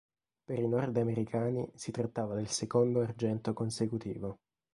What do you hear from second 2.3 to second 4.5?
del secondo argento consecutivo.